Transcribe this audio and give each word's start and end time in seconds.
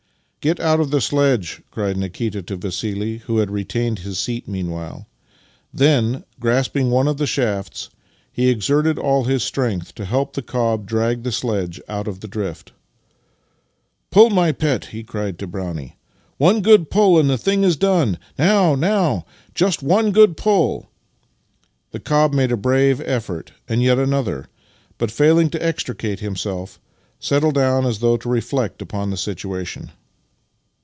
"Get 0.51 0.59
out 0.59 0.79
of 0.79 0.89
the 0.89 1.01
sledge," 1.01 1.61
cried 1.69 1.97
Nikita 1.97 2.41
to 2.41 2.55
Vassili, 2.55 3.17
who 3.19 3.37
had 3.37 3.51
retained 3.51 3.99
his 3.99 4.17
seat 4.17 4.47
meanwhile. 4.47 5.05
Then, 5.71 6.23
grasping 6.39 6.89
one 6.89 7.07
of 7.07 7.17
the 7.17 7.27
shafts, 7.27 7.91
he 8.33 8.49
exerted 8.49 8.97
all 8.97 9.25
his 9.25 9.43
strength 9.43 9.93
to 9.93 10.03
help 10.03 10.33
the 10.33 10.41
cob 10.41 10.81
to 10.87 10.87
drag 10.87 11.21
the 11.21 11.31
sledge 11.31 11.79
out 11.87 12.07
of 12.07 12.21
the 12.21 12.27
drift." 12.27 12.71
Pull, 14.09 14.31
my 14.31 14.51
pet!" 14.51 14.85
he 14.85 15.03
cried 15.03 15.37
to 15.37 15.45
Brownie." 15.45 15.97
One 16.39 16.61
good 16.61 16.89
pull 16.89 17.19
and 17.19 17.29
the 17.29 17.37
thing 17.37 17.63
is 17.63 17.77
done. 17.77 18.17
Now, 18.39 18.73
now! 18.73 19.27
J 19.53 19.65
ust 19.67 19.83
one 19.83 20.11
good 20.11 20.37
pull!" 20.37 20.89
The 21.91 21.99
cob 21.99 22.33
made 22.33 22.51
a 22.51 22.57
brave 22.57 22.99
effort, 23.05 23.51
and 23.69 23.83
yet 23.83 23.99
another, 23.99 24.47
but, 24.97 25.11
failing 25.11 25.51
to 25.51 25.63
extricate 25.63 26.19
himself, 26.19 26.79
settled 27.19 27.53
down 27.53 27.85
as 27.85 27.99
though 27.99 28.17
to 28.17 28.27
reflect 28.27 28.81
upon 28.81 29.11
the 29.11 29.17
situation. 29.17 29.91